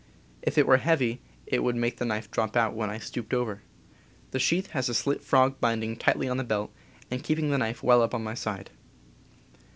If 0.41 0.57
it 0.57 0.65
were 0.65 0.77
heavy 0.77 1.21
it 1.45 1.61
would 1.61 1.75
make 1.75 1.97
the 1.97 2.05
knife 2.05 2.31
drop 2.31 2.57
out 2.57 2.73
when 2.73 2.89
I 2.89 2.97
stooped 2.97 3.35
over. 3.35 3.61
The 4.31 4.39
sheath 4.39 4.71
has 4.71 4.89
a 4.89 4.95
slit 4.95 5.21
frog 5.21 5.59
binding 5.59 5.95
tightly 5.95 6.27
on 6.27 6.37
the 6.37 6.43
belt, 6.43 6.73
and 7.11 7.23
keeping 7.23 7.51
the 7.51 7.59
knife 7.59 7.83
well 7.83 8.01
up 8.01 8.15
on 8.15 8.23
my 8.23 8.33
side. 8.33 8.71